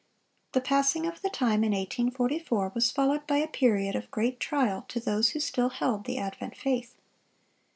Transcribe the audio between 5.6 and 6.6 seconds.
held the advent